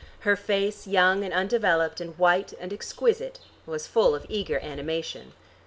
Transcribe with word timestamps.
Her 0.21 0.35
face, 0.35 0.87
young 0.87 1.23
and 1.23 1.31
undeveloped, 1.31 2.01
and 2.01 2.17
white 2.17 2.53
and 2.59 2.73
exquisite, 2.73 3.39
was 3.67 3.85
full 3.85 4.15
of 4.15 4.25
eager 4.27 4.57
animation. 4.57 5.33